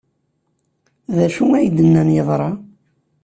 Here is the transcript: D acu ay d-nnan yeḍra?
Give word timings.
D 1.15 1.17
acu 1.25 1.45
ay 1.57 1.67
d-nnan 1.69 2.09
yeḍra? 2.15 2.49